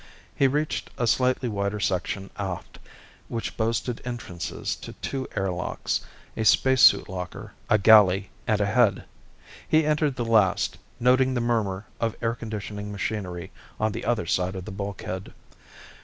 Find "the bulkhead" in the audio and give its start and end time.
14.65-15.33